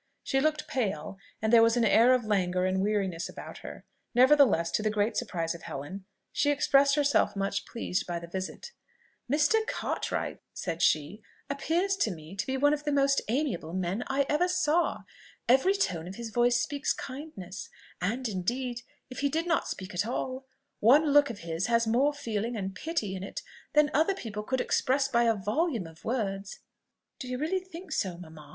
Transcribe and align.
She 0.23 0.41
looked 0.41 0.67
pale, 0.67 1.19
and 1.43 1.53
there 1.53 1.61
was 1.61 1.77
an 1.77 1.85
air 1.85 2.11
of 2.11 2.25
languor 2.25 2.65
and 2.65 2.81
weariness 2.81 3.29
about 3.29 3.59
her: 3.59 3.85
nevertheless, 4.15 4.71
to 4.71 4.81
the 4.81 4.89
great 4.89 5.15
surprise 5.15 5.53
of 5.53 5.61
Helen, 5.61 6.05
she 6.31 6.49
expressed 6.49 6.95
herself 6.95 7.35
much 7.35 7.67
pleased 7.67 8.07
by 8.07 8.17
the 8.17 8.25
visit: 8.25 8.71
"Mr. 9.31 9.63
Cartwright," 9.67 10.41
said 10.55 10.81
she, 10.81 11.21
"appears 11.51 11.95
to 11.97 12.09
me 12.09 12.35
to 12.35 12.47
be 12.47 12.57
one 12.57 12.73
of 12.73 12.83
the 12.83 12.91
most 12.91 13.21
amiable 13.27 13.73
men 13.73 14.03
I 14.07 14.25
ever 14.27 14.47
saw; 14.47 15.03
every 15.47 15.75
tone 15.75 16.07
of 16.07 16.15
his 16.15 16.31
voice 16.31 16.59
speaks 16.59 16.93
kindness, 16.93 17.69
and 18.01 18.27
indeed, 18.27 18.81
if 19.11 19.19
he 19.19 19.29
did 19.29 19.45
not 19.45 19.67
speak 19.67 19.93
at 19.93 20.07
all, 20.07 20.47
one 20.79 21.11
look 21.11 21.29
of 21.29 21.41
his 21.45 21.67
has 21.67 21.85
more 21.85 22.11
feeling 22.11 22.55
and 22.57 22.73
pity 22.73 23.13
in 23.15 23.21
it 23.21 23.43
than 23.73 23.91
other 23.93 24.15
people 24.15 24.41
could 24.41 24.61
express 24.61 25.07
by 25.07 25.25
a 25.25 25.35
volume 25.35 25.85
of 25.85 26.03
words." 26.03 26.61
"Do 27.19 27.27
you 27.27 27.37
really 27.37 27.59
think 27.59 27.91
so, 27.91 28.17
mamma?" 28.17 28.49